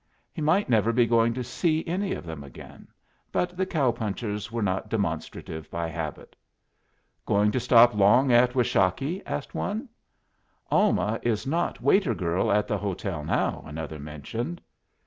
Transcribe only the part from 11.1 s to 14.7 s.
is not waiter girl at the hotel now," another mentioned.